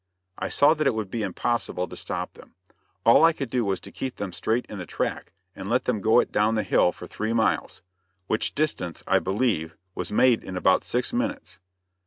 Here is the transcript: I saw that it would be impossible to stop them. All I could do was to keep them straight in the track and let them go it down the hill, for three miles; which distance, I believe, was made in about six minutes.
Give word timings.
I 0.39 0.49
saw 0.49 0.73
that 0.73 0.87
it 0.87 0.95
would 0.95 1.11
be 1.11 1.21
impossible 1.21 1.87
to 1.87 1.95
stop 1.95 2.33
them. 2.33 2.55
All 3.05 3.23
I 3.23 3.33
could 3.33 3.51
do 3.51 3.63
was 3.63 3.79
to 3.81 3.91
keep 3.91 4.15
them 4.15 4.33
straight 4.33 4.65
in 4.67 4.79
the 4.79 4.87
track 4.87 5.31
and 5.55 5.69
let 5.69 5.85
them 5.85 6.01
go 6.01 6.19
it 6.19 6.31
down 6.31 6.55
the 6.55 6.63
hill, 6.63 6.91
for 6.91 7.05
three 7.05 7.33
miles; 7.33 7.83
which 8.25 8.55
distance, 8.55 9.03
I 9.05 9.19
believe, 9.19 9.75
was 9.93 10.11
made 10.11 10.43
in 10.43 10.57
about 10.57 10.83
six 10.83 11.13
minutes. 11.13 11.59